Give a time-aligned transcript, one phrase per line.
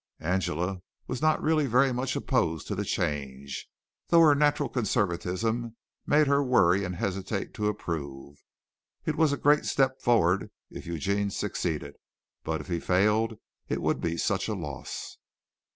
[0.19, 3.69] Angela was really not very much opposed to the change,
[4.07, 5.75] though her natural conservatism
[6.07, 8.39] made her worry and hesitate to approve.
[9.05, 11.97] It was a great step forward if Eugene succeeded,
[12.43, 13.37] but if he failed
[13.69, 15.19] it would be such a loss.